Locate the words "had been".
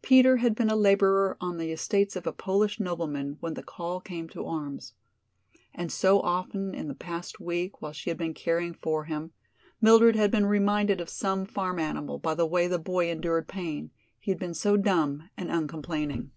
0.36-0.70, 8.08-8.32, 10.14-10.46, 14.30-14.54